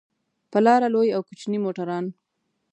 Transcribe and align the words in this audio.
پر 0.51 0.61
لاره 0.65 0.87
لوی 0.93 1.09
او 1.15 1.21
کوچني 1.27 1.59
موټران. 1.63 2.05